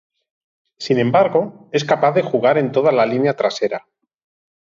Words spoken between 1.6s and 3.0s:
es capaz de jugar en toda